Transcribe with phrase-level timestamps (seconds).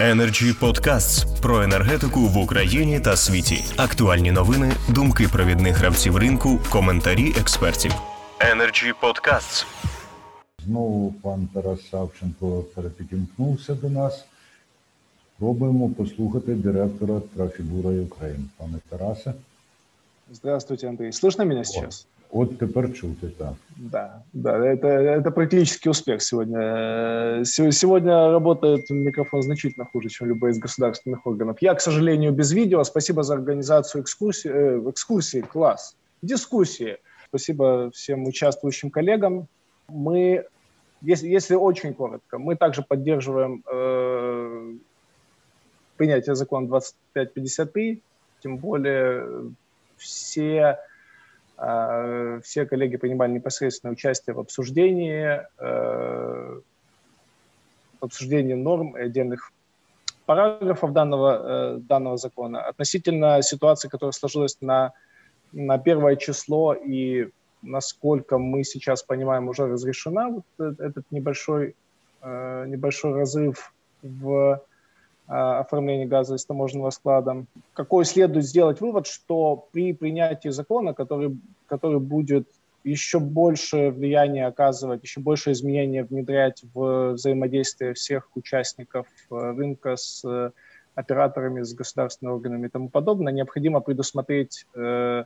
[0.00, 3.64] Energy Podcasts про енергетику в Україні та світі.
[3.76, 7.92] Актуальні новини, думки провідних гравців ринку, коментарі експертів.
[8.38, 9.66] Energy Podcasts.
[10.66, 14.24] Знову пан Тарас Савченко перепідімкнувся до нас.
[15.38, 18.50] Пробуємо послухати директора Трафігура Україн.
[18.56, 19.34] Пане Тарасе,
[20.32, 21.12] Здравствуйте, Андрей.
[21.12, 22.06] Слышно меня сейчас?
[22.32, 23.54] От тепер чути так.
[23.76, 27.44] Да, да, это, это практически успех сегодня.
[27.44, 31.56] Се- Сегодня работает микрофон значительно хуже, чем любой из государственных органов.
[31.62, 32.84] Я, к сожалению, без видео.
[32.84, 34.50] Спасибо за организацию экскурсии.
[34.50, 35.96] э, экскурсии, класс.
[36.22, 36.96] Дискуссии.
[37.28, 39.46] Спасибо всем участвующим коллегам.
[39.88, 40.44] Мы,
[41.02, 44.74] если, если очень коротко, мы также поддерживаем э,
[45.96, 48.02] принятие закона 2553,
[48.42, 49.48] тем более э,
[49.96, 50.78] все
[52.42, 56.60] все коллеги принимали непосредственное участие в обсуждении, э,
[58.00, 59.52] обсуждении норм и отдельных
[60.24, 62.62] параграфов данного, э, данного закона.
[62.62, 64.92] Относительно ситуации, которая сложилась на,
[65.52, 67.28] на первое число и
[67.62, 71.74] насколько мы сейчас понимаем, уже разрешена вот э- этот небольшой,
[72.22, 74.62] небольшой разрыв в
[75.32, 77.44] а, оформлении газа из таможенного склада.
[77.72, 82.48] Какой следует сделать вывод, что при принятии закона, который, который будет
[82.82, 90.24] еще больше влияния оказывать, еще больше изменения внедрять в взаимодействие всех участников э, рынка с
[90.24, 90.50] э,
[90.96, 95.24] операторами, с государственными органами и тому подобное, необходимо предусмотреть э,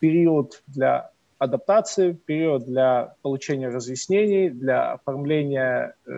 [0.00, 6.12] период для адаптации, период для получения разъяснений, для оформления э,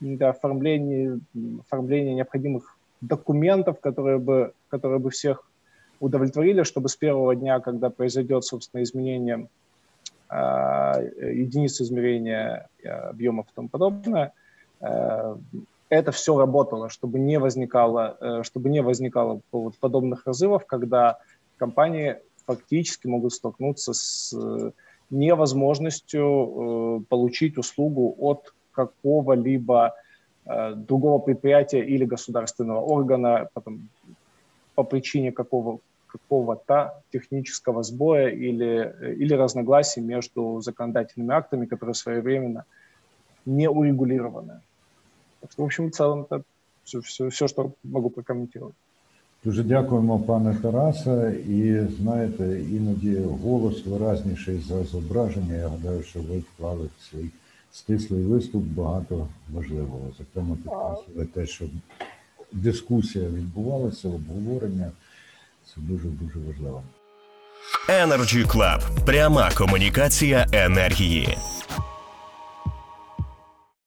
[0.00, 1.20] для оформления,
[1.60, 5.48] оформления необходимых документов, которые бы, которые бы всех
[6.00, 9.48] удовлетворили, чтобы с первого дня, когда произойдет, собственно, изменение
[10.30, 10.34] э,
[11.32, 14.32] единиц измерения э, объемов и тому подобное,
[14.80, 15.36] э,
[15.88, 19.40] это все работало, чтобы не возникало, э, чтобы не возникало
[19.80, 21.18] подобных разрывов, когда
[21.56, 24.72] компании фактически могут столкнуться с э,
[25.10, 29.93] невозможностью э, получить услугу от какого-либо
[30.45, 33.89] э, другого предприятия или государственного органа потом,
[34.75, 42.65] по причине какого, какого-то технического сбоя или, э, или разногласий между законодательными актами, которые своевременно
[43.45, 44.61] не урегулированы.
[45.39, 46.43] Так что, в общем, в целом, это
[46.83, 48.75] все, все, все, что могу прокомментировать.
[49.43, 51.35] Дуже дякуємо, пане Тарасе.
[51.47, 55.55] І знаєте, іноді голос виразніший за зображення.
[55.55, 57.29] Я гадаю, що ви вклали в свій
[57.72, 60.12] стислий виступ багато важливого.
[60.18, 61.64] Зокрема, підкреслили те, що
[62.52, 64.90] дискусія відбувалася, обговорення.
[65.66, 66.82] Це дуже дуже важливо.
[67.88, 69.04] Energy Club.
[69.04, 71.38] Пряма комунікація енергії.